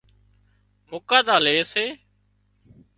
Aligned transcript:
مُڪاڌا 0.89 1.35
لي 1.45 1.55
سي 1.71 1.85